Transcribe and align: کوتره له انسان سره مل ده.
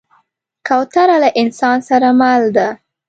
کوتره 0.67 1.17
له 1.23 1.29
انسان 1.41 1.77
سره 1.89 2.09
مل 2.19 2.43
ده. 2.57 2.67